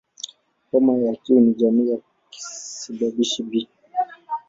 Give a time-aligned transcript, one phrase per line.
[0.71, 1.97] Homa ya Q ni jamii ya
[2.29, 3.69] kisababishi "B".